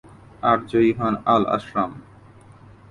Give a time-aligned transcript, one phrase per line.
[0.43, 1.91] আর জয়ী হন আল-আশরাম।